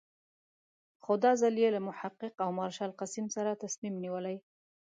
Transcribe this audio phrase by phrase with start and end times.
[1.03, 4.37] خو دا ځل یې له محقق او مارشال قسیم سره تصمیم نیولی.